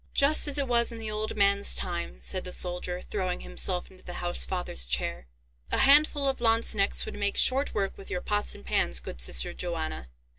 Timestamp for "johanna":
9.53-10.07